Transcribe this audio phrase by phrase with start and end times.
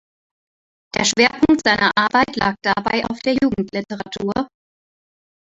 [0.95, 4.31] Der Schwerpunkt seiner Arbeit lag dabei auf der Jugendliteratur.